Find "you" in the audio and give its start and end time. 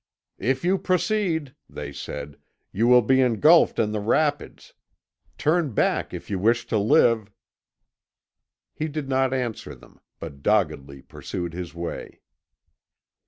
0.65-0.79, 2.71-2.87, 6.27-6.39